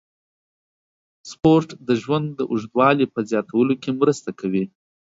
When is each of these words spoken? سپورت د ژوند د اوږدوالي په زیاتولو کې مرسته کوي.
سپورت 1.31 1.69
د 1.87 1.89
ژوند 2.01 2.27
د 2.39 2.41
اوږدوالي 2.51 3.05
په 3.13 3.19
زیاتولو 3.29 3.73
کې 3.81 3.91
مرسته 4.01 4.29
کوي. 4.39 4.63